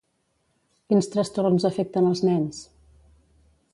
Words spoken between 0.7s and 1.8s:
Quins trastorns